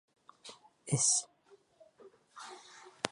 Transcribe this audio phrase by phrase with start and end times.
[0.95, 1.09] Эс!